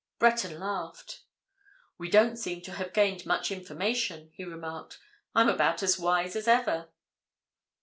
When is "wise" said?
5.99-6.35